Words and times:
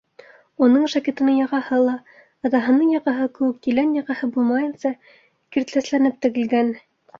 Уның 0.67 0.85
жакетының 0.93 1.35
яғаһы 1.39 1.77
ла, 1.87 1.93
атаһының 2.49 2.95
яғаһы 2.95 3.29
кеүек 3.37 3.71
елән 3.73 3.93
яғаһы 4.01 4.33
булмайынса, 4.39 4.95
киртләсләнеп 5.57 6.21
тегелгән. 6.27 6.77